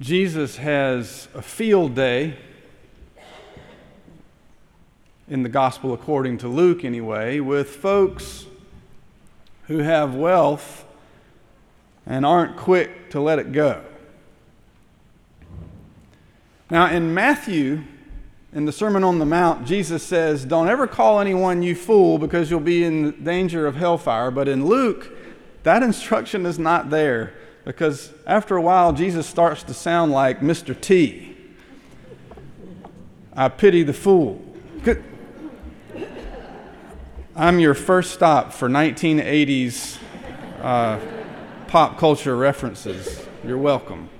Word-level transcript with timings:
Jesus 0.00 0.56
has 0.56 1.28
a 1.34 1.42
field 1.42 1.94
day 1.94 2.34
in 5.28 5.42
the 5.42 5.48
gospel 5.50 5.92
according 5.92 6.38
to 6.38 6.48
Luke, 6.48 6.86
anyway, 6.86 7.38
with 7.38 7.68
folks 7.68 8.46
who 9.64 9.80
have 9.80 10.14
wealth 10.14 10.86
and 12.06 12.24
aren't 12.24 12.56
quick 12.56 13.10
to 13.10 13.20
let 13.20 13.38
it 13.38 13.52
go. 13.52 13.84
Now, 16.70 16.86
in 16.86 17.12
Matthew, 17.12 17.82
in 18.54 18.64
the 18.64 18.72
Sermon 18.72 19.04
on 19.04 19.18
the 19.18 19.26
Mount, 19.26 19.66
Jesus 19.66 20.02
says, 20.02 20.46
Don't 20.46 20.70
ever 20.70 20.86
call 20.86 21.20
anyone 21.20 21.62
you 21.62 21.74
fool 21.74 22.16
because 22.16 22.50
you'll 22.50 22.60
be 22.60 22.84
in 22.84 23.22
danger 23.22 23.66
of 23.66 23.76
hellfire. 23.76 24.30
But 24.30 24.48
in 24.48 24.64
Luke, 24.64 25.12
that 25.62 25.82
instruction 25.82 26.46
is 26.46 26.58
not 26.58 26.88
there 26.88 27.34
because 27.64 28.12
after 28.26 28.56
a 28.56 28.62
while, 28.62 28.92
Jesus 28.92 29.26
starts 29.26 29.62
to 29.64 29.74
sound 29.74 30.12
like 30.12 30.40
Mr. 30.40 30.78
T. 30.78 31.36
I 33.34 33.48
pity 33.48 33.82
the 33.82 33.92
fool. 33.92 34.44
I'm 37.36 37.58
your 37.58 37.74
first 37.74 38.12
stop 38.12 38.52
for 38.52 38.68
1980s 38.68 39.98
uh, 40.60 40.98
pop 41.68 41.96
culture 41.96 42.36
references. 42.36 43.24
You're 43.44 43.56
welcome. 43.56 44.10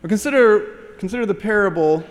But 0.00 0.08
consider, 0.08 0.94
consider 0.98 1.26
the 1.26 1.34
parable 1.34 2.02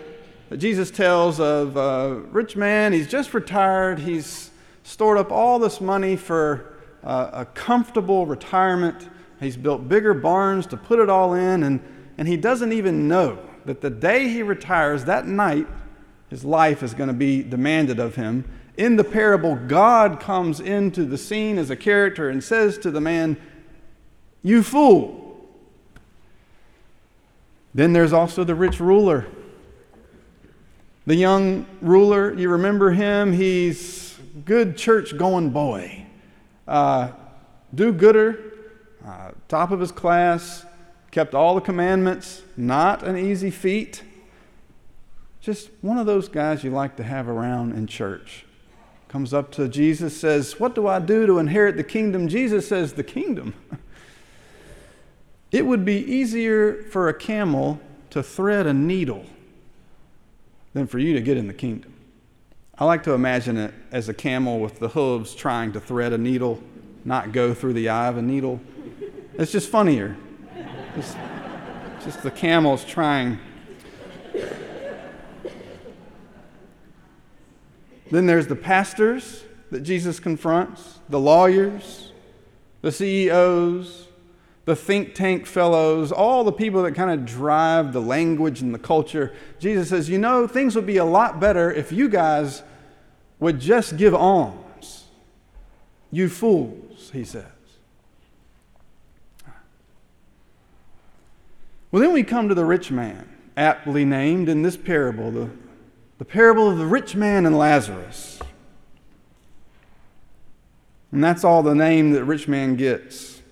that 0.48 0.58
Jesus 0.58 0.90
tells 0.90 1.40
of 1.40 1.76
a 1.76 2.20
rich 2.30 2.56
man. 2.56 2.92
He's 2.92 3.08
just 3.08 3.34
retired. 3.34 3.98
He's 3.98 4.50
stored 4.84 5.18
up 5.18 5.30
all 5.30 5.58
this 5.58 5.80
money 5.80 6.16
for 6.16 6.74
uh, 7.04 7.30
a 7.32 7.44
comfortable 7.44 8.26
retirement. 8.26 9.08
He's 9.42 9.56
built 9.56 9.88
bigger 9.88 10.14
barns 10.14 10.66
to 10.68 10.76
put 10.76 10.98
it 10.98 11.08
all 11.08 11.34
in, 11.34 11.62
and, 11.62 11.80
and 12.18 12.28
he 12.28 12.36
doesn't 12.36 12.72
even 12.72 13.08
know 13.08 13.38
that 13.64 13.80
the 13.80 13.90
day 13.90 14.28
he 14.28 14.42
retires, 14.42 15.04
that 15.04 15.26
night, 15.26 15.66
his 16.28 16.44
life 16.44 16.82
is 16.82 16.94
going 16.94 17.08
to 17.08 17.14
be 17.14 17.42
demanded 17.42 17.98
of 17.98 18.14
him. 18.14 18.44
In 18.76 18.96
the 18.96 19.04
parable, 19.04 19.56
God 19.56 20.20
comes 20.20 20.60
into 20.60 21.04
the 21.04 21.18
scene 21.18 21.58
as 21.58 21.70
a 21.70 21.76
character 21.76 22.28
and 22.28 22.42
says 22.42 22.78
to 22.78 22.90
the 22.90 23.00
man, 23.00 23.36
You 24.42 24.62
fool. 24.62 25.18
Then 27.74 27.92
there's 27.92 28.12
also 28.12 28.44
the 28.44 28.54
rich 28.54 28.80
ruler 28.80 29.26
the 31.06 31.16
young 31.16 31.66
ruler, 31.80 32.32
you 32.34 32.48
remember 32.48 32.92
him? 32.92 33.32
He's 33.32 34.16
good 34.44 34.76
church 34.76 35.16
going 35.16 35.50
boy, 35.50 36.06
uh, 36.68 37.10
do 37.74 37.92
gooder, 37.92 38.51
uh, 39.06 39.32
top 39.48 39.70
of 39.70 39.80
his 39.80 39.92
class, 39.92 40.64
kept 41.10 41.34
all 41.34 41.54
the 41.54 41.60
commandments, 41.60 42.42
not 42.56 43.02
an 43.02 43.16
easy 43.16 43.50
feat. 43.50 44.02
Just 45.40 45.70
one 45.80 45.98
of 45.98 46.06
those 46.06 46.28
guys 46.28 46.62
you 46.62 46.70
like 46.70 46.96
to 46.96 47.02
have 47.02 47.28
around 47.28 47.72
in 47.72 47.86
church. 47.86 48.44
Comes 49.08 49.34
up 49.34 49.50
to 49.52 49.68
Jesus, 49.68 50.18
says, 50.18 50.58
What 50.58 50.74
do 50.74 50.86
I 50.86 50.98
do 50.98 51.26
to 51.26 51.38
inherit 51.38 51.76
the 51.76 51.84
kingdom? 51.84 52.28
Jesus 52.28 52.66
says, 52.66 52.94
The 52.94 53.04
kingdom. 53.04 53.54
It 55.52 55.66
would 55.66 55.84
be 55.84 55.98
easier 55.98 56.82
for 56.84 57.10
a 57.10 57.14
camel 57.14 57.78
to 58.08 58.22
thread 58.22 58.66
a 58.66 58.72
needle 58.72 59.26
than 60.72 60.86
for 60.86 60.98
you 60.98 61.12
to 61.12 61.20
get 61.20 61.36
in 61.36 61.46
the 61.46 61.52
kingdom. 61.52 61.92
I 62.78 62.86
like 62.86 63.02
to 63.02 63.12
imagine 63.12 63.58
it 63.58 63.74
as 63.92 64.08
a 64.08 64.14
camel 64.14 64.60
with 64.60 64.78
the 64.78 64.88
hooves 64.88 65.34
trying 65.34 65.72
to 65.72 65.80
thread 65.80 66.14
a 66.14 66.18
needle, 66.18 66.62
not 67.04 67.32
go 67.32 67.52
through 67.52 67.74
the 67.74 67.90
eye 67.90 68.08
of 68.08 68.16
a 68.16 68.22
needle. 68.22 68.60
It's 69.38 69.52
just 69.52 69.68
funnier. 69.68 70.16
It's 70.96 71.16
just 72.04 72.22
the 72.22 72.30
camel's 72.30 72.84
trying. 72.84 73.38
Then 78.10 78.26
there's 78.26 78.46
the 78.46 78.56
pastors 78.56 79.44
that 79.70 79.80
Jesus 79.80 80.20
confronts, 80.20 81.00
the 81.08 81.18
lawyers, 81.18 82.12
the 82.82 82.92
CEOs, 82.92 84.08
the 84.66 84.76
think 84.76 85.14
tank 85.14 85.46
fellows, 85.46 86.12
all 86.12 86.44
the 86.44 86.52
people 86.52 86.82
that 86.82 86.92
kind 86.92 87.10
of 87.10 87.24
drive 87.24 87.92
the 87.92 88.02
language 88.02 88.60
and 88.60 88.74
the 88.74 88.78
culture, 88.78 89.32
Jesus 89.58 89.88
says, 89.88 90.10
You 90.10 90.18
know, 90.18 90.46
things 90.46 90.76
would 90.76 90.86
be 90.86 90.98
a 90.98 91.04
lot 91.04 91.40
better 91.40 91.72
if 91.72 91.90
you 91.90 92.08
guys 92.08 92.62
would 93.40 93.58
just 93.58 93.96
give 93.96 94.14
alms. 94.14 95.06
You 96.10 96.28
fools, 96.28 97.10
he 97.12 97.24
says. 97.24 97.46
Well, 101.92 102.00
then 102.00 102.12
we 102.12 102.22
come 102.22 102.48
to 102.48 102.54
the 102.54 102.64
rich 102.64 102.90
man, 102.90 103.28
aptly 103.54 104.06
named 104.06 104.48
in 104.48 104.62
this 104.62 104.78
parable, 104.78 105.30
the, 105.30 105.50
the 106.16 106.24
parable 106.24 106.70
of 106.70 106.78
the 106.78 106.86
rich 106.86 107.14
man 107.14 107.44
and 107.44 107.56
Lazarus. 107.56 108.40
And 111.12 111.22
that's 111.22 111.44
all 111.44 111.62
the 111.62 111.74
name 111.74 112.12
that 112.12 112.24
rich 112.24 112.48
man 112.48 112.76
gets. 112.76 113.42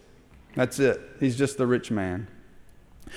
That's 0.54 0.78
it. 0.78 0.98
He's 1.20 1.36
just 1.36 1.58
the 1.58 1.66
rich 1.66 1.90
man. 1.90 2.28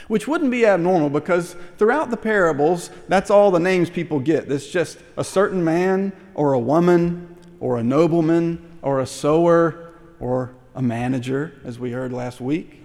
Which 0.10 0.28
wouldn't 0.28 0.52
be 0.52 0.66
abnormal 0.66 1.10
because 1.10 1.56
throughout 1.78 2.10
the 2.10 2.18
parables, 2.18 2.90
that's 3.08 3.30
all 3.30 3.50
the 3.50 3.60
names 3.60 3.90
people 3.90 4.20
get. 4.20 4.52
It's 4.52 4.68
just 4.68 4.98
a 5.16 5.24
certain 5.24 5.64
man 5.64 6.12
or 6.34 6.52
a 6.52 6.60
woman 6.60 7.38
or 7.62 7.78
a 7.78 7.84
nobleman 7.84 8.78
or 8.82 9.00
a 9.00 9.06
sower 9.06 9.94
or 10.20 10.54
a 10.76 10.82
manager, 10.82 11.54
as 11.64 11.80
we 11.80 11.92
heard 11.92 12.12
last 12.12 12.42
week. 12.42 12.83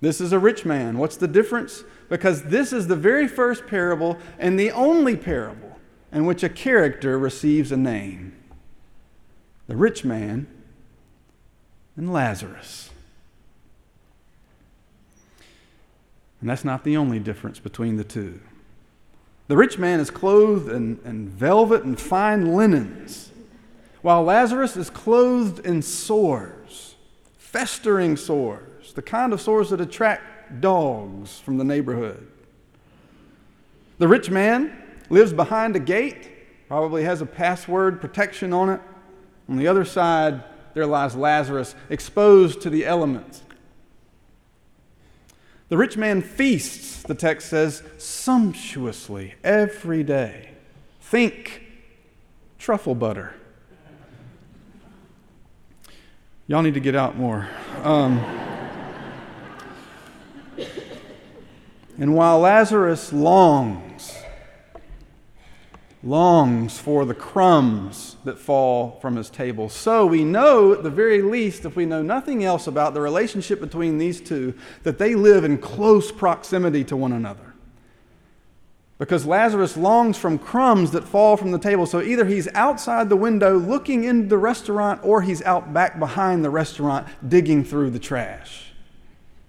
This 0.00 0.20
is 0.20 0.32
a 0.32 0.38
rich 0.38 0.64
man. 0.64 0.98
What's 0.98 1.16
the 1.16 1.28
difference? 1.28 1.84
Because 2.08 2.44
this 2.44 2.72
is 2.72 2.86
the 2.86 2.96
very 2.96 3.28
first 3.28 3.66
parable 3.66 4.18
and 4.38 4.58
the 4.58 4.70
only 4.70 5.16
parable 5.16 5.78
in 6.12 6.24
which 6.24 6.42
a 6.42 6.48
character 6.48 7.18
receives 7.18 7.70
a 7.70 7.76
name. 7.76 8.34
The 9.66 9.76
rich 9.76 10.04
man 10.04 10.46
and 11.96 12.12
Lazarus. 12.12 12.90
And 16.40 16.48
that's 16.48 16.64
not 16.64 16.84
the 16.84 16.96
only 16.96 17.18
difference 17.18 17.58
between 17.58 17.96
the 17.96 18.04
two. 18.04 18.40
The 19.48 19.56
rich 19.56 19.78
man 19.78 20.00
is 20.00 20.10
clothed 20.10 20.70
in, 20.70 20.98
in 21.04 21.28
velvet 21.28 21.82
and 21.82 22.00
fine 22.00 22.54
linens, 22.54 23.30
while 24.00 24.22
Lazarus 24.22 24.76
is 24.76 24.88
clothed 24.88 25.66
in 25.66 25.82
sores, 25.82 26.94
festering 27.36 28.16
sores, 28.16 28.69
the 28.94 29.02
kind 29.02 29.32
of 29.32 29.40
sores 29.40 29.70
that 29.70 29.80
attract 29.80 30.60
dogs 30.60 31.38
from 31.38 31.58
the 31.58 31.64
neighborhood. 31.64 32.26
The 33.98 34.08
rich 34.08 34.30
man 34.30 34.72
lives 35.10 35.32
behind 35.32 35.76
a 35.76 35.78
gate, 35.78 36.30
probably 36.68 37.04
has 37.04 37.20
a 37.20 37.26
password 37.26 38.00
protection 38.00 38.52
on 38.52 38.70
it. 38.70 38.80
On 39.48 39.56
the 39.56 39.68
other 39.68 39.84
side, 39.84 40.42
there 40.74 40.86
lies 40.86 41.14
Lazarus, 41.14 41.74
exposed 41.88 42.60
to 42.62 42.70
the 42.70 42.86
elements. 42.86 43.42
The 45.68 45.76
rich 45.76 45.96
man 45.96 46.22
feasts, 46.22 47.02
the 47.02 47.14
text 47.14 47.48
says, 47.48 47.82
sumptuously 47.98 49.34
every 49.44 50.02
day. 50.02 50.50
Think 51.00 51.62
truffle 52.58 52.94
butter. 52.94 53.34
Y'all 56.46 56.62
need 56.62 56.74
to 56.74 56.80
get 56.80 56.96
out 56.96 57.16
more. 57.16 57.48
Um, 57.82 58.39
and 62.00 62.16
while 62.16 62.40
Lazarus 62.40 63.12
longs 63.12 64.16
longs 66.02 66.78
for 66.78 67.04
the 67.04 67.14
crumbs 67.14 68.16
that 68.24 68.38
fall 68.38 68.98
from 69.02 69.16
his 69.16 69.28
table. 69.28 69.68
So 69.68 70.06
we 70.06 70.24
know, 70.24 70.72
at 70.72 70.82
the 70.82 70.90
very 70.90 71.20
least, 71.20 71.66
if 71.66 71.76
we 71.76 71.84
know 71.84 72.00
nothing 72.00 72.42
else 72.42 72.66
about 72.66 72.94
the 72.94 73.02
relationship 73.02 73.60
between 73.60 73.98
these 73.98 74.18
two, 74.20 74.54
that 74.82 74.98
they 74.98 75.14
live 75.14 75.44
in 75.44 75.58
close 75.58 76.10
proximity 76.10 76.84
to 76.84 76.96
one 76.96 77.12
another. 77.12 77.52
Because 78.96 79.26
Lazarus 79.26 79.76
longs 79.76 80.16
from 80.16 80.38
crumbs 80.38 80.90
that 80.92 81.04
fall 81.04 81.36
from 81.36 81.52
the 81.52 81.58
table. 81.58 81.84
So 81.84 82.00
either 82.00 82.24
he's 82.24 82.48
outside 82.54 83.10
the 83.10 83.16
window 83.16 83.58
looking 83.58 84.04
into 84.04 84.28
the 84.28 84.38
restaurant, 84.38 85.00
or 85.02 85.20
he's 85.20 85.42
out 85.42 85.74
back 85.74 85.98
behind 85.98 86.42
the 86.42 86.50
restaurant 86.50 87.06
digging 87.26 87.62
through 87.62 87.90
the 87.90 87.98
trash. 87.98 88.72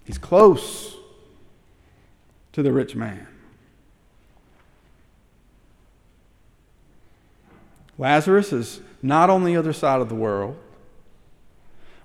He's 0.04 0.18
close 0.18 0.98
to 2.54 2.64
the 2.64 2.72
rich 2.72 2.96
man. 2.96 3.28
Lazarus 7.98 8.52
is 8.52 8.82
not 9.02 9.30
on 9.30 9.44
the 9.44 9.56
other 9.56 9.74
side 9.74 10.02
of 10.02 10.10
the 10.10 10.16
world. 10.16 10.58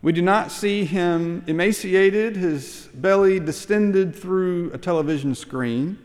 We 0.02 0.12
do 0.12 0.22
not 0.22 0.52
see 0.52 0.84
him 0.84 1.42
emaciated, 1.46 2.36
his 2.36 2.88
belly 2.94 3.40
distended 3.40 4.14
through 4.14 4.70
a 4.72 4.78
television 4.78 5.34
screen. 5.34 5.98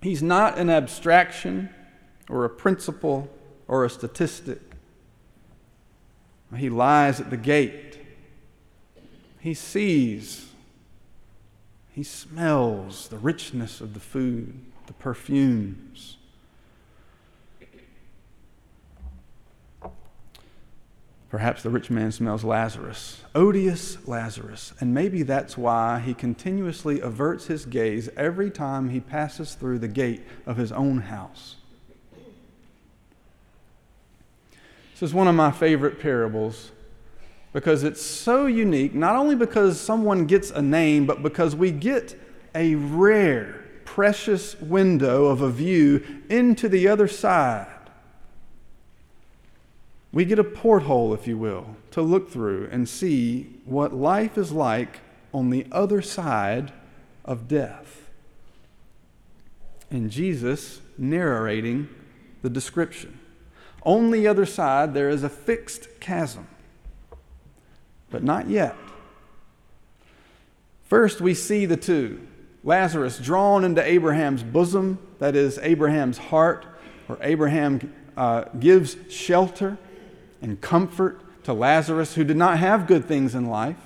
He's 0.00 0.22
not 0.22 0.58
an 0.58 0.70
abstraction 0.70 1.70
or 2.28 2.44
a 2.44 2.50
principle 2.50 3.28
or 3.66 3.84
a 3.84 3.90
statistic. 3.90 4.60
He 6.56 6.70
lies 6.70 7.20
at 7.20 7.30
the 7.30 7.36
gate. 7.36 7.98
He 9.40 9.54
sees. 9.54 10.47
He 11.98 12.04
smells 12.04 13.08
the 13.08 13.18
richness 13.18 13.80
of 13.80 13.92
the 13.92 13.98
food, 13.98 14.60
the 14.86 14.92
perfumes. 14.92 16.16
Perhaps 21.28 21.64
the 21.64 21.70
rich 21.70 21.90
man 21.90 22.12
smells 22.12 22.44
Lazarus, 22.44 23.24
odious 23.34 23.98
Lazarus, 24.06 24.74
and 24.78 24.94
maybe 24.94 25.24
that's 25.24 25.58
why 25.58 25.98
he 25.98 26.14
continuously 26.14 27.00
averts 27.00 27.46
his 27.46 27.66
gaze 27.66 28.08
every 28.16 28.52
time 28.52 28.90
he 28.90 29.00
passes 29.00 29.54
through 29.56 29.80
the 29.80 29.88
gate 29.88 30.22
of 30.46 30.56
his 30.56 30.70
own 30.70 30.98
house. 30.98 31.56
This 34.92 35.02
is 35.02 35.12
one 35.12 35.26
of 35.26 35.34
my 35.34 35.50
favorite 35.50 35.98
parables 35.98 36.70
because 37.58 37.82
it's 37.82 38.02
so 38.02 38.46
unique, 38.46 38.94
not 38.94 39.16
only 39.16 39.34
because 39.34 39.80
someone 39.80 40.26
gets 40.26 40.50
a 40.50 40.62
name, 40.62 41.06
but 41.06 41.22
because 41.22 41.56
we 41.56 41.70
get 41.70 42.18
a 42.54 42.74
rare, 42.74 43.64
precious 43.84 44.58
window 44.60 45.26
of 45.26 45.40
a 45.40 45.50
view 45.50 46.22
into 46.28 46.68
the 46.68 46.86
other 46.88 47.08
side 47.08 47.78
we 50.12 50.24
get 50.24 50.38
a 50.38 50.44
porthole, 50.44 51.12
if 51.12 51.26
you 51.26 51.36
will, 51.36 51.76
to 51.90 52.02
look 52.02 52.30
through 52.30 52.68
and 52.70 52.88
see 52.88 53.60
what 53.64 53.92
life 53.92 54.38
is 54.38 54.52
like 54.52 55.00
on 55.32 55.50
the 55.50 55.66
other 55.70 56.00
side 56.00 56.72
of 57.24 57.46
death. 57.46 58.08
And 59.90 60.10
Jesus 60.10 60.80
narrating 60.96 61.88
the 62.42 62.50
description. 62.50 63.18
On 63.82 64.10
the 64.10 64.26
other 64.26 64.46
side, 64.46 64.94
there 64.94 65.08
is 65.08 65.22
a 65.22 65.28
fixed 65.28 66.00
chasm, 66.00 66.46
but 68.10 68.22
not 68.22 68.48
yet. 68.48 68.74
First, 70.84 71.20
we 71.20 71.34
see 71.34 71.66
the 71.66 71.76
two 71.76 72.26
Lazarus 72.64 73.18
drawn 73.18 73.64
into 73.64 73.82
Abraham's 73.82 74.42
bosom, 74.42 74.98
that 75.18 75.36
is, 75.36 75.58
Abraham's 75.58 76.18
heart, 76.18 76.66
where 77.06 77.18
Abraham 77.22 77.92
uh, 78.16 78.44
gives 78.58 78.96
shelter 79.10 79.78
and 80.42 80.60
comfort 80.60 81.20
to 81.44 81.52
Lazarus, 81.52 82.14
who 82.14 82.24
did 82.24 82.36
not 82.36 82.58
have 82.58 82.86
good 82.86 83.04
things 83.04 83.34
in 83.34 83.46
life. 83.46 83.76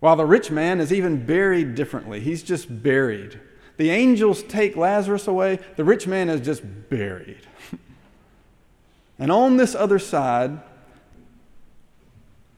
While 0.00 0.16
the 0.16 0.24
rich 0.24 0.50
man 0.50 0.80
is 0.80 0.92
even 0.92 1.24
buried 1.26 1.74
differently, 1.74 2.20
he's 2.20 2.42
just 2.42 2.82
buried. 2.82 3.38
The 3.76 3.90
angels 3.90 4.42
take 4.42 4.76
Lazarus 4.76 5.26
away, 5.26 5.58
the 5.76 5.84
rich 5.84 6.06
man 6.06 6.28
is 6.28 6.40
just 6.40 6.62
buried. 6.88 7.46
and 9.18 9.30
on 9.30 9.56
this 9.56 9.74
other 9.74 9.98
side, 9.98 10.60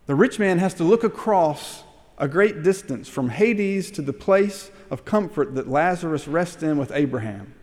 the 0.06 0.14
rich 0.14 0.38
man 0.38 0.58
has 0.58 0.74
to 0.74 0.84
look 0.84 1.04
across 1.04 1.82
a 2.18 2.28
great 2.28 2.62
distance 2.62 3.08
from 3.08 3.30
Hades 3.30 3.90
to 3.92 4.02
the 4.02 4.12
place 4.12 4.70
of 4.90 5.04
comfort 5.04 5.54
that 5.54 5.68
Lazarus 5.68 6.28
rests 6.28 6.62
in 6.62 6.78
with 6.78 6.92
Abraham. 6.92 7.54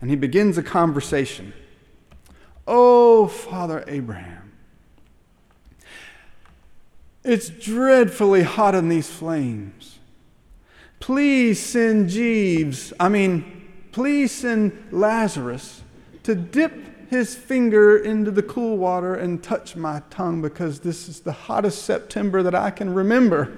And 0.00 0.10
he 0.10 0.16
begins 0.16 0.58
a 0.58 0.62
conversation. 0.62 1.54
Oh, 2.66 3.26
Father 3.26 3.84
Abraham, 3.86 4.52
it's 7.22 7.48
dreadfully 7.48 8.42
hot 8.42 8.74
in 8.74 8.88
these 8.88 9.10
flames. 9.10 9.98
Please 11.00 11.60
send 11.60 12.08
Jeeves, 12.08 12.92
I 12.98 13.08
mean, 13.08 13.68
please 13.92 14.32
send 14.32 14.88
Lazarus 14.90 15.82
to 16.22 16.34
dip 16.34 16.72
his 17.14 17.34
finger 17.34 17.96
into 17.96 18.30
the 18.30 18.42
cool 18.42 18.76
water 18.76 19.14
and 19.14 19.42
touch 19.42 19.74
my 19.76 20.02
tongue 20.10 20.42
because 20.42 20.80
this 20.80 21.08
is 21.08 21.20
the 21.20 21.32
hottest 21.32 21.84
September 21.84 22.42
that 22.42 22.54
I 22.54 22.70
can 22.70 22.92
remember. 22.92 23.56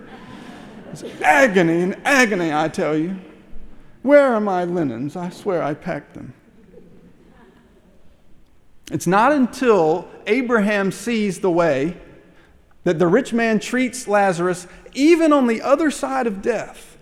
It's 0.93 1.03
agony 1.21 1.83
and 1.83 1.97
agony, 2.05 2.53
I 2.53 2.69
tell 2.69 2.97
you. 2.97 3.17
Where 4.03 4.33
are 4.33 4.41
my 4.41 4.63
linens? 4.63 5.17
I 5.17 5.31
swear 5.31 5.63
I 5.63 5.75
packed 5.75 6.15
them. 6.15 6.33
It's 8.93 9.07
not 9.07 9.33
until 9.33 10.09
Abraham 10.29 10.93
sees 10.93 11.41
the 11.41 11.51
way 11.51 11.97
that 12.85 13.01
the 13.01 13.09
rich 13.09 13.33
man 13.33 13.59
treats 13.59 14.07
Lazarus, 14.07 14.69
even 14.95 15.33
on 15.33 15.49
the 15.49 15.61
other 15.61 15.91
side 15.91 16.29
of 16.29 16.41
death, 16.41 16.97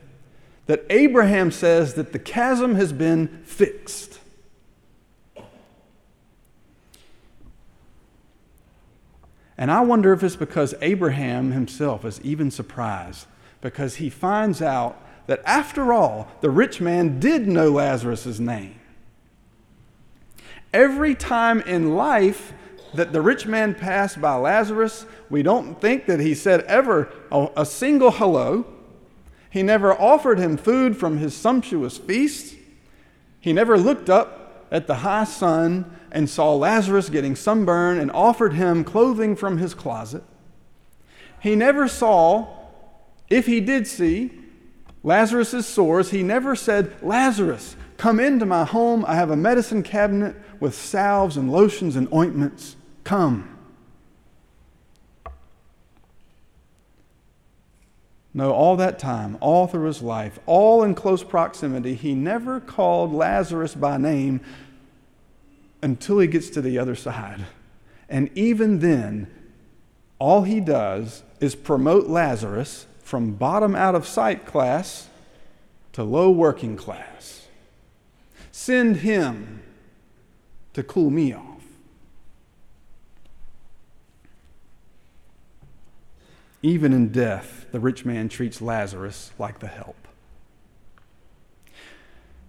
that 0.64 0.86
Abraham 0.88 1.50
says 1.50 1.92
that 1.94 2.14
the 2.14 2.18
chasm 2.18 2.76
has 2.76 2.90
been 2.90 3.42
fixed. 3.44 4.18
And 9.64 9.70
I 9.70 9.80
wonder 9.80 10.12
if 10.12 10.22
it's 10.22 10.36
because 10.36 10.74
Abraham 10.82 11.52
himself 11.52 12.04
is 12.04 12.20
even 12.20 12.50
surprised 12.50 13.26
because 13.62 13.94
he 13.94 14.10
finds 14.10 14.60
out 14.60 15.02
that 15.26 15.40
after 15.46 15.90
all, 15.90 16.28
the 16.42 16.50
rich 16.50 16.82
man 16.82 17.18
did 17.18 17.48
know 17.48 17.70
Lazarus' 17.70 18.38
name. 18.38 18.78
Every 20.74 21.14
time 21.14 21.62
in 21.62 21.94
life 21.94 22.52
that 22.92 23.14
the 23.14 23.22
rich 23.22 23.46
man 23.46 23.74
passed 23.74 24.20
by 24.20 24.34
Lazarus, 24.34 25.06
we 25.30 25.42
don't 25.42 25.80
think 25.80 26.04
that 26.04 26.20
he 26.20 26.34
said 26.34 26.60
ever 26.64 27.10
a, 27.32 27.64
single 27.64 28.10
hello. 28.10 28.66
He 29.48 29.62
never 29.62 29.98
offered 29.98 30.38
him 30.38 30.58
food 30.58 30.94
from 30.94 31.16
his 31.16 31.34
sumptuous 31.34 31.96
feast. 31.96 32.54
He 33.40 33.54
never 33.54 33.78
looked 33.78 34.10
up 34.10 34.66
at 34.70 34.86
the 34.86 34.96
high 34.96 35.24
sun 35.24 35.98
and 36.14 36.30
saw 36.30 36.54
Lazarus 36.54 37.10
getting 37.10 37.34
sunburned 37.34 38.00
and 38.00 38.10
offered 38.12 38.54
him 38.54 38.84
clothing 38.84 39.34
from 39.34 39.58
his 39.58 39.74
closet. 39.74 40.22
He 41.40 41.56
never 41.56 41.88
saw, 41.88 42.46
if 43.28 43.46
he 43.46 43.60
did 43.60 43.88
see, 43.88 44.30
Lazarus' 45.02 45.66
sores. 45.66 46.10
He 46.10 46.22
never 46.22 46.54
said, 46.54 46.94
Lazarus, 47.02 47.76
come 47.96 48.20
into 48.20 48.46
my 48.46 48.64
home. 48.64 49.04
I 49.06 49.16
have 49.16 49.30
a 49.30 49.36
medicine 49.36 49.82
cabinet 49.82 50.36
with 50.60 50.74
salves 50.74 51.36
and 51.36 51.50
lotions 51.50 51.96
and 51.96 52.10
ointments. 52.14 52.76
Come. 53.02 53.50
No, 58.32 58.52
all 58.52 58.76
that 58.76 59.00
time, 59.00 59.36
all 59.40 59.66
through 59.66 59.86
his 59.86 60.00
life, 60.00 60.38
all 60.46 60.84
in 60.84 60.94
close 60.94 61.24
proximity, 61.24 61.94
he 61.94 62.14
never 62.14 62.60
called 62.60 63.12
Lazarus 63.12 63.74
by 63.74 63.96
name 63.96 64.40
until 65.84 66.18
he 66.18 66.26
gets 66.26 66.48
to 66.48 66.62
the 66.62 66.78
other 66.78 66.94
side. 66.94 67.44
And 68.08 68.30
even 68.34 68.78
then, 68.78 69.30
all 70.18 70.44
he 70.44 70.58
does 70.58 71.22
is 71.40 71.54
promote 71.54 72.06
Lazarus 72.06 72.86
from 73.02 73.34
bottom 73.34 73.76
out 73.76 73.94
of 73.94 74.06
sight 74.06 74.46
class 74.46 75.10
to 75.92 76.02
low 76.02 76.30
working 76.30 76.74
class. 76.74 77.48
Send 78.50 78.98
him 78.98 79.62
to 80.72 80.82
cool 80.82 81.10
me 81.10 81.34
off. 81.34 81.62
Even 86.62 86.94
in 86.94 87.10
death, 87.10 87.66
the 87.72 87.80
rich 87.80 88.06
man 88.06 88.30
treats 88.30 88.62
Lazarus 88.62 89.32
like 89.38 89.58
the 89.58 89.66
help. 89.66 90.08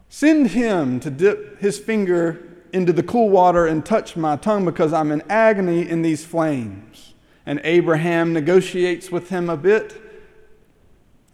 Send 0.08 0.52
him 0.52 1.02
to 1.02 1.10
dip 1.10 1.60
his 1.60 1.78
finger 1.78 2.55
into 2.74 2.94
the 2.94 3.04
cool 3.04 3.30
water 3.30 3.66
and 3.66 3.86
touch 3.86 4.16
my 4.16 4.36
tongue 4.36 4.66
because 4.66 4.94
I'm 4.94 5.12
in 5.12 5.24
agony 5.30 5.88
in 5.88 6.02
these 6.02 6.26
flames. 6.26 7.14
And 7.46 7.62
Abraham 7.64 8.34
negotiates 8.34 9.12
with 9.12 9.30
him 9.30 9.50
a 9.50 9.58
bit 9.58 10.02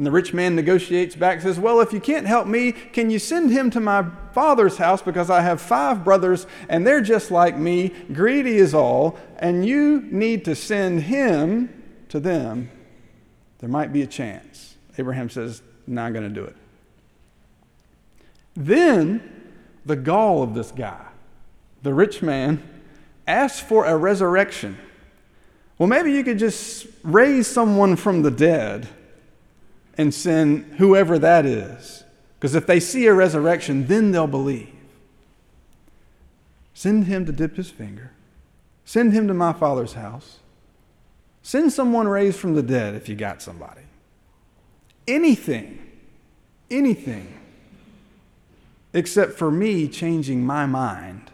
and 0.01 0.05
the 0.07 0.11
rich 0.11 0.33
man 0.33 0.55
negotiates 0.55 1.15
back, 1.15 1.41
says, 1.41 1.59
Well, 1.59 1.79
if 1.79 1.93
you 1.93 1.99
can't 1.99 2.25
help 2.25 2.47
me, 2.47 2.71
can 2.71 3.11
you 3.11 3.19
send 3.19 3.51
him 3.51 3.69
to 3.69 3.79
my 3.79 4.03
father's 4.33 4.77
house 4.77 4.99
because 4.99 5.29
I 5.29 5.41
have 5.41 5.61
five 5.61 6.03
brothers 6.03 6.47
and 6.69 6.87
they're 6.87 7.01
just 7.01 7.29
like 7.29 7.55
me, 7.55 7.89
greedy 8.11 8.57
as 8.57 8.73
all, 8.73 9.19
and 9.37 9.63
you 9.63 10.01
need 10.09 10.43
to 10.45 10.55
send 10.55 11.03
him 11.03 11.69
to 12.09 12.19
them? 12.19 12.71
There 13.59 13.69
might 13.69 13.93
be 13.93 14.01
a 14.01 14.07
chance. 14.07 14.75
Abraham 14.97 15.29
says, 15.29 15.61
Not 15.85 16.13
going 16.13 16.27
to 16.27 16.33
do 16.33 16.45
it. 16.45 16.55
Then 18.55 19.51
the 19.85 19.97
gall 19.97 20.41
of 20.41 20.55
this 20.55 20.71
guy, 20.71 21.05
the 21.83 21.93
rich 21.93 22.21
man, 22.21 22.61
asks 23.27 23.59
for 23.59 23.85
a 23.85 23.97
resurrection. 23.97 24.77
Well, 25.77 25.87
maybe 25.87 26.11
you 26.11 26.23
could 26.23 26.37
just 26.37 26.87
raise 27.03 27.47
someone 27.47 27.95
from 27.95 28.21
the 28.21 28.31
dead 28.31 28.87
and 29.97 30.13
send 30.13 30.75
whoever 30.77 31.17
that 31.19 31.45
is. 31.45 32.03
Because 32.37 32.55
if 32.55 32.67
they 32.67 32.79
see 32.79 33.07
a 33.07 33.13
resurrection, 33.13 33.87
then 33.87 34.11
they'll 34.11 34.27
believe. 34.27 34.73
Send 36.73 37.05
him 37.05 37.25
to 37.25 37.31
dip 37.31 37.55
his 37.57 37.69
finger. 37.69 38.11
Send 38.85 39.13
him 39.13 39.27
to 39.27 39.33
my 39.33 39.53
father's 39.53 39.93
house. 39.93 40.39
Send 41.43 41.73
someone 41.73 42.07
raised 42.07 42.37
from 42.37 42.55
the 42.55 42.63
dead 42.63 42.95
if 42.95 43.09
you 43.09 43.15
got 43.15 43.41
somebody. 43.41 43.81
Anything, 45.07 45.79
anything, 46.69 47.39
except 48.93 49.33
for 49.33 49.49
me 49.49 49.87
changing 49.87 50.45
my 50.45 50.65
mind 50.65 51.30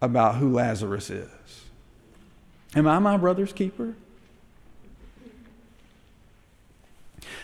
about 0.00 0.36
who 0.36 0.52
Lazarus 0.52 1.10
is. 1.10 1.64
Am 2.74 2.86
I 2.86 2.98
my 2.98 3.16
brother's 3.16 3.52
keeper? 3.52 3.94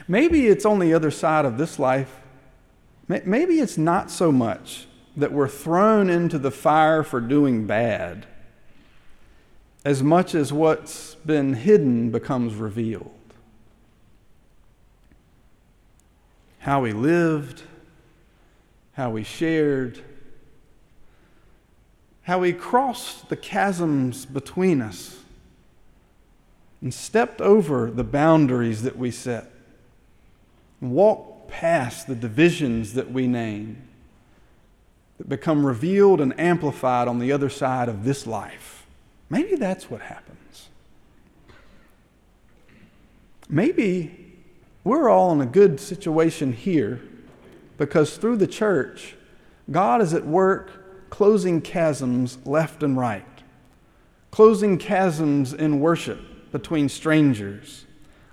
Maybe 0.06 0.48
it's 0.48 0.64
on 0.64 0.78
the 0.78 0.94
other 0.94 1.10
side 1.10 1.44
of 1.44 1.58
this 1.58 1.78
life. 1.78 2.20
Maybe 3.08 3.60
it's 3.60 3.78
not 3.78 4.10
so 4.10 4.32
much 4.32 4.86
that 5.16 5.32
we're 5.32 5.48
thrown 5.48 6.08
into 6.08 6.38
the 6.38 6.50
fire 6.50 7.02
for 7.02 7.20
doing 7.20 7.66
bad 7.66 8.26
as 9.84 10.02
much 10.02 10.34
as 10.34 10.52
what's 10.52 11.16
been 11.16 11.54
hidden 11.54 12.10
becomes 12.10 12.54
revealed. 12.54 13.10
How 16.60 16.80
we 16.80 16.92
lived, 16.92 17.62
how 18.92 19.10
we 19.10 19.24
shared, 19.24 20.00
how 22.22 22.38
we 22.38 22.52
crossed 22.52 23.28
the 23.28 23.36
chasms 23.36 24.24
between 24.24 24.80
us 24.80 25.18
and 26.80 26.92
stepped 26.92 27.40
over 27.40 27.90
the 27.90 28.04
boundaries 28.04 28.82
that 28.82 28.96
we 28.96 29.10
set, 29.10 29.50
and 30.80 30.92
walked 30.92 31.48
past 31.48 32.06
the 32.06 32.14
divisions 32.14 32.94
that 32.94 33.10
we 33.12 33.26
name, 33.26 33.88
that 35.18 35.28
become 35.28 35.64
revealed 35.64 36.20
and 36.20 36.38
amplified 36.40 37.06
on 37.06 37.18
the 37.18 37.30
other 37.30 37.48
side 37.48 37.88
of 37.88 38.04
this 38.04 38.26
life. 38.26 38.86
Maybe 39.30 39.54
that's 39.56 39.88
what 39.88 40.00
happens. 40.02 40.68
Maybe 43.48 44.34
we're 44.82 45.08
all 45.08 45.32
in 45.32 45.40
a 45.40 45.46
good 45.46 45.78
situation 45.78 46.52
here 46.52 47.00
because 47.78 48.16
through 48.16 48.36
the 48.36 48.46
church, 48.46 49.14
God 49.70 50.00
is 50.00 50.14
at 50.14 50.26
work 50.26 50.81
closing 51.12 51.60
chasms 51.60 52.38
left 52.46 52.82
and 52.82 52.96
right, 52.96 53.42
closing 54.30 54.78
chasms 54.78 55.52
in 55.52 55.78
worship 55.78 56.18
between 56.50 56.88
strangers, 56.88 57.84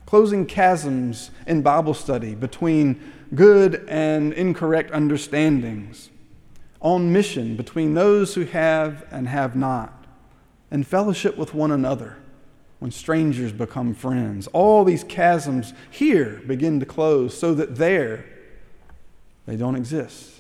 closing 0.06 0.48
chasms 0.48 1.30
in 1.46 1.62
Bible 1.62 1.94
study 1.94 2.34
between 2.34 2.98
good 3.36 3.84
and 3.90 4.32
incorrect 4.32 4.90
understandings, 4.92 6.10
on 6.80 7.12
mission 7.12 7.58
between 7.58 7.96
those 7.96 8.36
who 8.36 8.46
have 8.46 9.06
and 9.12 9.28
have 9.28 9.58
not, 9.58 10.06
and 10.72 10.88
fellowship 10.88 11.36
with 11.36 11.54
one 11.54 11.72
another 11.72 12.16
when 12.80 12.92
strangers 12.92 13.52
become 13.52 13.94
friends. 13.94 14.48
All 14.54 14.86
these 14.86 15.04
chasms 15.04 15.74
here 15.92 16.42
begin 16.48 16.80
to 16.80 16.86
close 16.86 17.38
so 17.38 17.54
that 17.56 17.76
there 17.76 18.24
they 19.46 19.58
don't 19.58 19.76
exist. 19.76 20.39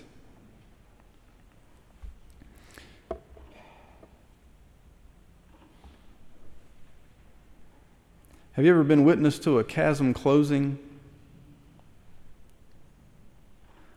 Have 8.60 8.66
you 8.66 8.74
ever 8.74 8.84
been 8.84 9.06
witness 9.06 9.40
to 9.40 9.58
a 9.60 9.64
chasm 9.64 10.14
closing? 10.14 10.78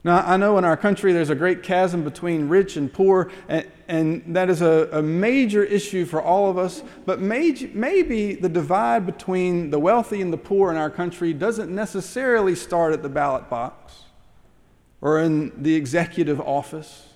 Now, 0.05 0.19
I 0.19 0.37
know 0.37 0.57
in 0.57 0.65
our 0.65 0.77
country 0.77 1.13
there's 1.13 1.31
a 1.31 1.35
great 1.35 1.65
chasm 1.65 2.05
between 2.05 2.49
rich 2.49 2.77
and 2.77 2.93
poor, 2.93 3.33
and, 3.49 3.67
and 3.89 4.37
that 4.37 4.49
is 4.49 4.63
a, 4.63 4.89
a, 4.93 5.03
major 5.03 5.65
issue 5.65 6.05
for 6.05 6.23
all 6.23 6.49
of 6.49 6.59
us. 6.59 6.85
But 7.05 7.19
may, 7.19 7.73
maybe 7.75 8.37
the 8.37 8.49
divide 8.49 9.05
between 9.05 9.71
the 9.71 9.81
wealthy 9.81 10.23
and 10.23 10.33
the 10.33 10.39
poor 10.39 10.71
in 10.71 10.77
our 10.77 10.91
country 10.91 11.33
doesn't 11.33 11.75
necessarily 11.75 12.55
start 12.55 12.93
at 12.93 13.03
the 13.03 13.09
ballot 13.09 13.51
box 13.51 14.05
or 15.01 15.19
in 15.19 15.61
the 15.61 15.75
executive 15.75 16.41
office. 16.41 17.09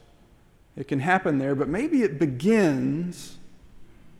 It 0.74 0.88
can 0.88 0.98
happen 0.98 1.38
there, 1.38 1.54
but 1.54 1.68
maybe 1.68 2.02
it 2.02 2.18
begins 2.18 3.38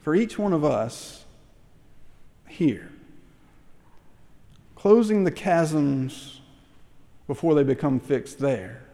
for 0.01 0.15
each 0.15 0.39
one 0.39 0.53
of 0.53 0.65
us 0.65 1.25
here. 2.47 2.93
Closing 4.87 5.25
the 5.25 5.33
chasms 5.33 6.41
before 7.27 7.57
they 7.57 7.65
become 7.65 7.99
fixed 7.99 8.39
there. 8.39 8.85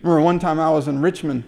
Remember 0.00 0.22
one 0.22 0.38
time 0.38 0.58
I 0.58 0.70
was 0.70 0.88
in 0.88 1.02
Richmond. 1.02 1.44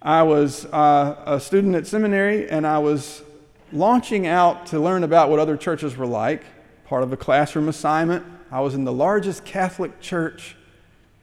I 0.00 0.22
was 0.22 0.64
uh, 0.66 1.20
a 1.26 1.40
student 1.40 1.74
at 1.74 1.88
seminary 1.88 2.48
and 2.48 2.64
I 2.64 2.78
was 2.78 3.24
launching 3.72 4.28
out 4.28 4.66
to 4.66 4.78
learn 4.78 5.02
about 5.02 5.28
what 5.28 5.40
other 5.40 5.56
churches 5.56 5.96
were 5.96 6.06
like, 6.06 6.44
part 6.84 7.02
of 7.02 7.12
a 7.12 7.16
classroom 7.16 7.68
assignment. 7.68 8.24
I 8.52 8.60
was 8.60 8.74
in 8.74 8.84
the 8.84 8.92
largest 8.92 9.44
Catholic 9.44 10.00
church 10.00 10.54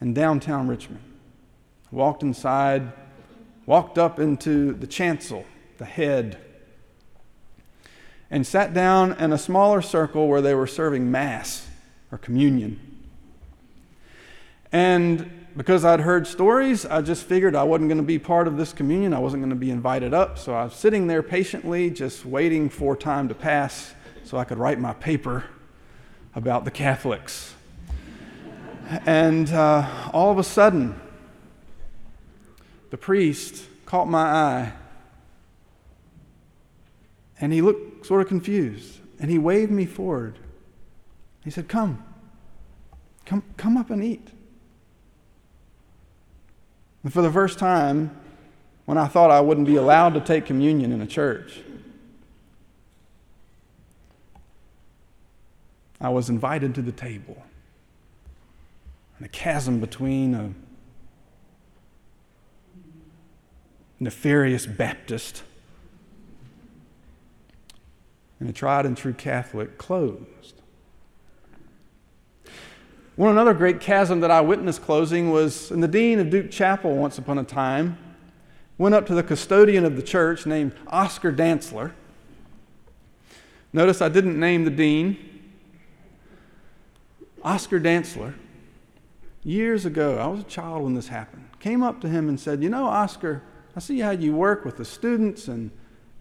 in 0.02 0.14
downtown 0.14 0.68
Richmond. 0.68 1.04
Walked 1.90 2.22
inside, 2.22 2.92
walked 3.66 3.98
up 3.98 4.20
into 4.20 4.74
the 4.74 4.88
chancel, 4.88 5.46
the 5.78 5.86
head, 5.86 6.38
and 8.32 8.48
sat 8.48 8.74
down 8.74 9.12
in 9.20 9.34
a 9.34 9.38
smaller 9.38 9.82
circle 9.82 10.28
where 10.30 10.42
they 10.42 10.56
were 10.56 10.66
serving 10.66 11.12
Mass 11.12 11.68
or 12.14 12.18
communion. 12.18 12.80
And 14.72 15.30
because 15.58 15.84
I'd 15.84 16.00
heard 16.00 16.26
stories, 16.26 16.86
I 16.86 17.02
just 17.02 17.26
figured 17.26 17.56
I 17.56 17.64
wasn't 17.64 17.90
going 17.90 17.98
to 17.98 18.04
be 18.04 18.18
part 18.18 18.48
of 18.48 18.56
this 18.56 18.72
communion. 18.72 19.14
I 19.14 19.20
wasn't 19.20 19.42
going 19.42 19.50
to 19.50 19.58
be 19.58 19.70
invited 19.70 20.14
up. 20.14 20.40
So 20.40 20.54
I 20.54 20.64
was 20.64 20.74
sitting 20.74 21.08
there 21.08 21.22
patiently, 21.22 21.90
just 21.90 22.26
waiting 22.26 22.70
for 22.70 22.96
time 22.96 23.28
to 23.28 23.36
pass 23.36 23.94
so 24.24 24.38
I 24.38 24.46
could 24.46 24.58
write 24.58 24.80
my 24.80 24.94
paper 24.94 25.44
about 26.34 26.64
the 26.64 26.72
Catholics. 26.72 27.54
and 29.06 29.52
uh, 29.52 30.10
all 30.14 30.32
of 30.32 30.38
a 30.38 30.44
sudden, 30.44 31.00
the 32.92 32.98
priest 32.98 33.66
caught 33.86 34.08
my 34.08 34.24
eye 34.24 34.74
and 37.42 37.52
he 37.52 37.62
looked 37.62 38.06
sort 38.06 38.22
of 38.22 38.28
confused 38.28 39.00
and 39.20 39.30
he 39.30 39.40
waved 39.40 39.72
me 39.72 39.86
forward. 39.86 40.38
He 41.44 41.50
said, 41.50 41.68
Come, 41.68 42.04
come, 43.26 43.44
come 43.58 43.76
up 43.76 43.90
and 43.90 44.04
eat. 44.04 44.30
And 47.04 47.12
for 47.12 47.24
the 47.24 47.32
first 47.32 47.58
time, 47.58 48.16
when 48.86 48.98
I 48.98 49.08
thought 49.08 49.32
I 49.32 49.42
wouldn't 49.42 49.66
be 49.66 49.76
allowed 49.76 50.14
to 50.14 50.22
take 50.22 50.46
communion 50.46 50.92
in 50.92 51.02
a 51.02 51.08
church, 51.08 51.62
I 56.00 56.10
was 56.10 56.30
invited 56.30 56.76
to 56.76 56.82
the 56.82 56.92
table. 56.92 57.44
And 59.18 59.26
the 59.26 59.30
chasm 59.30 59.80
between 59.80 60.36
a 60.36 60.54
nefarious 64.00 64.66
Baptist 64.66 65.44
and 68.42 68.50
a 68.50 68.54
tried 68.54 68.88
and 68.88 68.98
true 68.98 69.14
Catholic 69.14 69.78
closed. 69.78 70.62
One 73.16 73.30
another 73.30 73.54
great 73.54 73.80
chasm 73.80 74.20
that 74.22 74.32
I 74.32 74.42
witnessed 74.42 74.82
closing 74.82 75.30
was 75.30 75.70
in 75.70 75.80
the 75.80 75.88
dean 75.88 76.20
of 76.20 76.32
Duke 76.32 76.50
Chapel 76.50 76.96
once 76.96 77.20
upon 77.20 77.38
a 77.38 77.44
time 77.44 78.00
went 78.80 78.96
up 78.96 79.06
to 79.06 79.14
the 79.14 79.22
custodian 79.22 79.86
of 79.86 79.96
the 79.96 80.02
church 80.02 80.48
named 80.48 80.74
Oscar 80.88 81.32
Dantzler. 81.32 81.92
Notice 83.74 84.02
I 84.02 84.10
didn't 84.10 84.40
name 84.40 84.66
the 84.66 84.72
dean. 84.72 85.20
Oscar 87.44 87.80
Dantzler, 87.80 88.34
years 89.44 89.86
ago, 89.86 90.18
I 90.18 90.26
was 90.26 90.40
a 90.40 90.46
child 90.46 90.82
when 90.82 90.96
this 90.96 91.10
happened, 91.10 91.46
came 91.60 91.84
up 91.84 92.02
to 92.02 92.10
him 92.10 92.28
and 92.28 92.40
said, 92.40 92.64
You 92.64 92.70
know, 92.70 92.86
Oscar, 92.86 93.44
I 93.76 93.82
see 93.82 94.00
how 94.00 94.12
you 94.12 94.34
work 94.34 94.66
with 94.66 94.78
the 94.78 94.86
students 94.86 95.48
and 95.48 95.70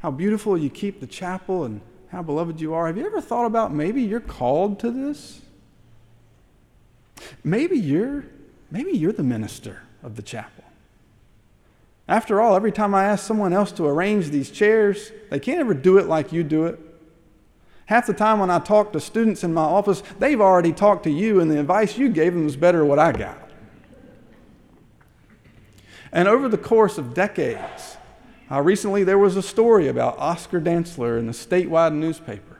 how 0.01 0.11
beautiful 0.11 0.59
you 0.59 0.69
keep 0.69 1.01
the 1.01 1.07
chapel 1.07 1.65
and 1.65 1.81
how 2.11 2.23
beloved 2.23 2.61
you 2.61 2.75
are. 2.75 2.87
Have 2.87 2.97
you 2.97 3.07
ever 3.07 3.21
thought 3.21 3.47
about 3.47 3.73
maybe 3.73 4.03
you're 4.03 4.21
called 4.21 4.81
to 4.81 4.91
this? 4.91 5.41
Maybe 7.45 7.79
you're 7.79 8.25
maybe 8.71 8.93
you're 8.93 9.13
the 9.13 9.23
minister 9.23 9.83
of 10.03 10.17
the 10.17 10.23
chapel. 10.23 10.65
After 12.09 12.41
all, 12.41 12.57
every 12.57 12.73
time 12.73 12.95
I 12.95 13.05
ask 13.05 13.25
someone 13.25 13.53
else 13.53 13.71
to 13.73 13.87
arrange 13.87 14.31
these 14.31 14.51
chairs, 14.51 15.13
they 15.31 15.39
can't 15.39 15.61
ever 15.61 15.75
do 15.75 15.99
it 15.99 16.07
like 16.07 16.33
you 16.33 16.43
do 16.43 16.67
it. 16.67 16.79
Half 17.87 18.07
the 18.07 18.15
time 18.15 18.41
when 18.41 18.51
I 18.51 18.59
talk 18.59 18.93
to 18.93 19.01
students 19.01 19.45
in 19.45 19.55
my 19.55 19.63
office, 19.63 20.03
they've 20.19 20.41
already 20.41 20.73
talked 20.73 21.05
to 21.05 21.11
you, 21.11 21.41
and 21.41 21.51
the 21.51 21.61
advice 21.61 21.99
you 21.99 22.09
gave 22.09 22.35
them 22.35 22.47
is 22.47 22.57
better 22.57 22.79
than 22.79 22.89
what 22.89 22.99
I 22.99 23.13
got. 23.13 23.51
And 26.13 26.27
over 26.27 26.49
the 26.49 26.59
course 26.59 26.99
of 26.99 27.15
decades, 27.15 27.97
uh, 28.51 28.61
recently 28.61 29.05
there 29.05 29.19
was 29.19 29.37
a 29.37 29.43
story 29.43 29.89
about 29.89 30.19
Oscar 30.19 30.61
Dantzler 30.61 31.19
in 31.19 31.27
the 31.27 31.33
statewide 31.33 31.95
newspaper. 31.95 32.59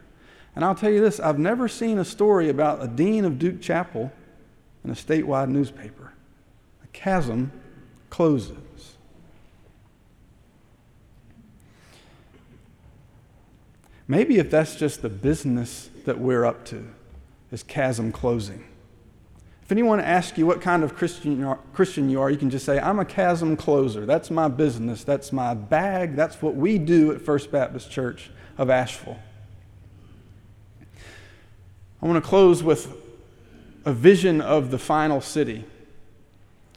And 0.55 0.65
I'll 0.65 0.75
tell 0.75 0.91
you 0.91 1.01
this 1.01 1.21
I've 1.21 1.39
never 1.39 1.69
seen 1.69 1.99
a 1.99 2.05
story 2.05 2.49
about 2.49 2.83
a 2.83 2.89
dean 2.89 3.25
of 3.25 3.39
Duke 3.39 3.61
Chapel 3.61 4.13
in 4.85 4.91
a 4.91 4.95
statewide 4.95 5.49
newspaper. 5.49 6.13
A 6.85 6.87
chasm 6.89 7.53
closes. 8.09 8.97
Maybe 14.07 14.39
if 14.39 14.51
that's 14.51 14.75
just 14.75 15.03
the 15.03 15.09
business 15.09 15.89
that 16.05 16.19
we're 16.19 16.45
up 16.45 16.65
to, 16.67 16.89
is 17.53 17.63
chasm 17.63 18.11
closing. 18.11 18.65
If 19.71 19.73
anyone 19.73 20.01
asks 20.01 20.37
you 20.37 20.47
what 20.47 20.61
kind 20.61 20.83
of 20.83 20.97
Christian 20.97 21.39
you, 21.39 21.47
are, 21.47 21.59
Christian 21.73 22.11
you 22.11 22.21
are, 22.21 22.29
you 22.29 22.37
can 22.37 22.51
just 22.51 22.67
say, 22.67 22.81
I'm 22.81 22.99
a 22.99 23.05
chasm 23.05 23.57
closer. 23.57 24.05
That's 24.05 24.29
my 24.29 24.49
business. 24.49 25.05
That's 25.05 25.33
my 25.33 25.55
bag. 25.55 26.17
That's 26.17 26.43
what 26.43 26.57
we 26.57 26.77
do 26.77 27.13
at 27.13 27.21
First 27.21 27.53
Baptist 27.53 27.89
Church 27.89 28.33
of 28.59 28.69
Asheville. 28.69 29.21
I 32.03 32.07
want 32.09 32.17
to 32.21 32.29
close 32.29 32.65
with 32.65 32.93
a 33.85 33.93
vision 33.93 34.41
of 34.41 34.73
the 34.73 34.79
final 34.79 35.21
city. 35.21 35.65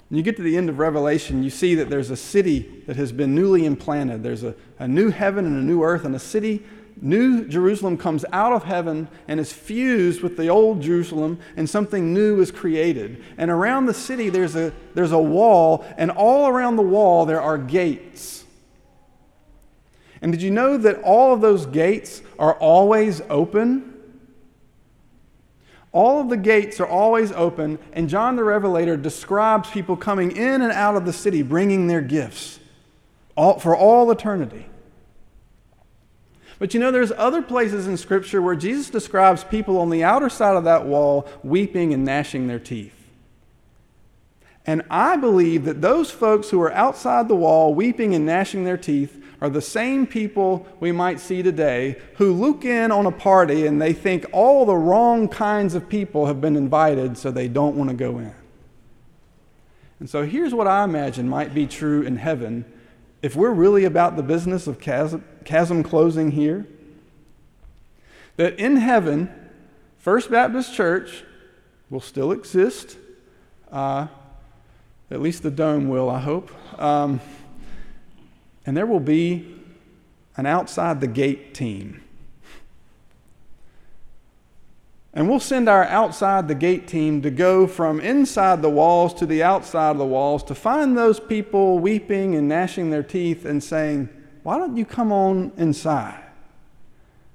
When 0.09 0.17
you 0.17 0.21
get 0.21 0.37
to 0.37 0.43
the 0.43 0.55
end 0.55 0.69
of 0.69 0.77
Revelation, 0.77 1.43
you 1.43 1.49
see 1.49 1.73
that 1.73 1.89
there's 1.89 2.11
a 2.11 2.15
city 2.15 2.83
that 2.85 2.95
has 2.95 3.11
been 3.11 3.33
newly 3.33 3.65
implanted. 3.65 4.21
There's 4.21 4.43
a, 4.43 4.53
a 4.77 4.87
new 4.87 5.09
heaven 5.09 5.47
and 5.47 5.57
a 5.57 5.65
new 5.65 5.81
earth, 5.81 6.05
and 6.05 6.15
a 6.15 6.19
city, 6.19 6.63
New 7.01 7.47
Jerusalem, 7.47 7.97
comes 7.97 8.23
out 8.31 8.53
of 8.53 8.63
heaven 8.63 9.07
and 9.27 9.39
is 9.39 9.51
fused 9.51 10.21
with 10.21 10.37
the 10.37 10.47
old 10.47 10.81
Jerusalem, 10.81 11.39
and 11.57 11.69
something 11.69 12.13
new 12.13 12.39
is 12.39 12.51
created. 12.51 13.23
And 13.37 13.51
around 13.51 13.85
the 13.85 13.93
city, 13.93 14.29
there's 14.29 14.55
a, 14.55 14.73
there's 14.93 15.11
a 15.11 15.19
wall, 15.19 15.85
and 15.97 16.11
all 16.11 16.47
around 16.47 16.75
the 16.75 16.83
wall, 16.83 17.25
there 17.25 17.41
are 17.41 17.57
gates. 17.57 18.45
And 20.21 20.31
did 20.31 20.41
you 20.41 20.51
know 20.51 20.77
that 20.77 21.01
all 21.01 21.33
of 21.33 21.41
those 21.41 21.65
gates 21.65 22.21
are 22.39 22.53
always 22.53 23.21
open? 23.29 23.93
All 25.91 26.21
of 26.21 26.29
the 26.29 26.37
gates 26.37 26.79
are 26.79 26.87
always 26.87 27.31
open, 27.33 27.77
and 27.91 28.09
John 28.09 28.35
the 28.35 28.43
Revelator 28.43 28.97
describes 28.97 29.69
people 29.69 29.95
coming 29.95 30.31
in 30.31 30.61
and 30.61 30.71
out 30.71 30.95
of 30.95 31.05
the 31.05 31.13
city 31.13 31.43
bringing 31.43 31.87
their 31.87 32.01
gifts 32.01 32.59
all, 33.35 33.59
for 33.59 33.75
all 33.75 34.09
eternity. 34.09 34.65
But 36.63 36.73
you 36.73 36.79
know, 36.79 36.91
there's 36.91 37.11
other 37.11 37.41
places 37.41 37.87
in 37.87 37.97
Scripture 37.97 38.41
where 38.41 38.55
Jesus 38.55 38.89
describes 38.89 39.43
people 39.43 39.79
on 39.79 39.89
the 39.89 40.05
outer 40.05 40.29
side 40.29 40.55
of 40.55 40.63
that 40.63 40.85
wall 40.85 41.27
weeping 41.43 41.93
and 41.93 42.05
gnashing 42.05 42.47
their 42.47 42.57
teeth. 42.57 42.95
And 44.65 44.81
I 44.89 45.17
believe 45.17 45.65
that 45.65 45.81
those 45.81 46.09
folks 46.09 46.51
who 46.51 46.61
are 46.61 46.71
outside 46.71 47.27
the 47.27 47.35
wall 47.35 47.75
weeping 47.75 48.15
and 48.15 48.25
gnashing 48.25 48.63
their 48.63 48.77
teeth 48.77 49.21
are 49.41 49.49
the 49.49 49.61
same 49.61 50.07
people 50.07 50.65
we 50.79 50.93
might 50.93 51.19
see 51.19 51.43
today 51.43 51.97
who 52.15 52.31
look 52.31 52.63
in 52.63 52.93
on 52.93 53.07
a 53.07 53.11
party 53.11 53.67
and 53.67 53.81
they 53.81 53.91
think 53.91 54.25
all 54.31 54.65
the 54.65 54.73
wrong 54.73 55.27
kinds 55.27 55.75
of 55.75 55.89
people 55.89 56.27
have 56.27 56.39
been 56.39 56.55
invited, 56.55 57.17
so 57.17 57.29
they 57.29 57.49
don't 57.49 57.75
want 57.75 57.89
to 57.89 57.93
go 57.93 58.19
in. 58.19 58.33
And 59.99 60.09
so 60.09 60.25
here's 60.25 60.53
what 60.53 60.67
I 60.67 60.85
imagine 60.85 61.27
might 61.27 61.53
be 61.53 61.67
true 61.67 62.03
in 62.03 62.15
heaven 62.15 62.63
if 63.23 63.37
we're 63.37 63.51
really 63.53 63.85
about 63.85 64.17
the 64.17 64.21
business 64.21 64.67
of 64.67 64.79
chasm, 64.79 65.23
chasm 65.45 65.81
closing 65.81 66.31
here. 66.31 66.67
That 68.35 68.59
in 68.59 68.75
heaven, 68.75 69.33
First 69.97 70.29
Baptist 70.29 70.75
Church 70.75 71.23
will 71.89 72.01
still 72.01 72.33
exist. 72.33 72.97
Uh, 73.71 74.07
at 75.09 75.21
least 75.21 75.41
the 75.41 75.51
dome 75.51 75.87
will, 75.87 76.09
I 76.09 76.19
hope. 76.19 76.51
Um, 76.79 77.21
and 78.65 78.75
there 78.75 78.85
will 78.85 78.99
be 78.99 79.55
an 80.35 80.45
outside 80.45 80.99
the 80.99 81.07
gate 81.07 81.53
team. 81.53 82.03
And 85.15 85.29
we'll 85.29 85.39
send 85.39 85.69
our 85.69 85.83
outside 85.85 86.47
the 86.47 86.55
gate 86.55 86.87
team 86.87 87.21
to 87.21 87.29
go 87.29 87.67
from 87.67 87.99
inside 87.99 88.61
the 88.61 88.69
walls 88.69 89.13
to 89.15 89.27
the 89.27 89.43
outside 89.43 89.91
of 89.91 89.97
the 89.99 90.05
walls 90.05 90.43
to 90.45 90.55
find 90.55 90.97
those 90.97 91.19
people 91.19 91.77
weeping 91.77 92.33
and 92.35 92.47
gnashing 92.47 92.89
their 92.89 93.03
teeth 93.03 93.45
and 93.45 93.63
saying, 93.63 94.09
Why 94.41 94.57
don't 94.57 94.75
you 94.75 94.85
come 94.85 95.11
on 95.11 95.51
inside? 95.55 96.23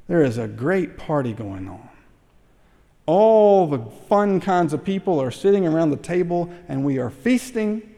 There 0.09 0.23
is 0.23 0.39
a 0.39 0.49
great 0.49 0.97
party 0.97 1.33
going 1.33 1.69
on. 1.69 1.89
All 3.07 3.67
the 3.69 3.79
fun 4.09 4.41
kinds 4.41 4.73
of 4.73 4.85
people 4.85 5.21
are 5.21 5.31
sitting 5.31 5.67
around 5.67 5.91
the 5.91 5.97
table 5.97 6.53
and 6.67 6.85
we 6.85 6.99
are 6.99 7.11
feasting. 7.11 7.95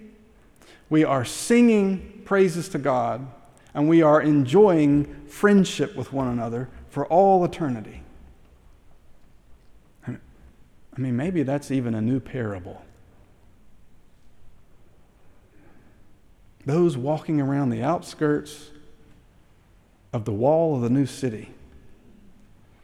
We 0.90 1.04
are 1.04 1.24
singing 1.24 2.22
praises 2.24 2.68
to 2.70 2.78
God, 2.78 3.26
and 3.74 3.88
we 3.88 4.02
are 4.02 4.20
enjoying 4.20 5.24
friendship 5.26 5.96
with 5.96 6.12
one 6.12 6.26
another 6.26 6.68
for 6.88 7.06
all 7.06 7.44
eternity. 7.44 8.02
I 11.00 11.02
mean, 11.02 11.16
maybe 11.16 11.44
that's 11.44 11.70
even 11.70 11.94
a 11.94 12.02
new 12.02 12.20
parable. 12.20 12.82
Those 16.66 16.94
walking 16.94 17.40
around 17.40 17.70
the 17.70 17.82
outskirts 17.82 18.68
of 20.12 20.26
the 20.26 20.32
wall 20.32 20.76
of 20.76 20.82
the 20.82 20.90
new 20.90 21.06
city, 21.06 21.54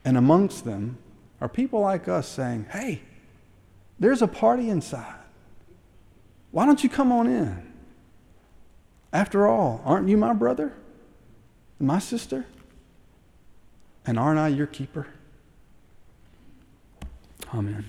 and 0.03 0.17
amongst 0.17 0.65
them 0.65 0.97
are 1.43 1.49
people 1.51 1.81
like 1.81 2.09
us 2.09 2.27
saying, 2.27 2.69
Hey, 2.71 3.03
there's 4.01 4.23
a 4.23 4.27
party 4.27 4.71
inside. 4.71 5.21
Why 6.53 6.65
don't 6.65 6.83
you 6.83 6.89
come 6.89 7.13
on 7.13 7.27
in? 7.27 7.71
After 9.13 9.47
all, 9.47 9.83
aren't 9.85 10.09
you 10.09 10.17
my 10.17 10.33
brother? 10.33 10.73
My 11.79 11.99
sister? 11.99 12.47
And 14.07 14.19
aren't 14.19 14.39
I 14.39 14.49
your 14.49 14.67
keeper? 14.67 15.07
Amen. 17.53 17.85